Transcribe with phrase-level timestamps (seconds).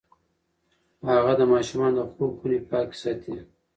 [1.09, 3.35] هغې د ماشومانو د خوب خونې پاکې ساتي.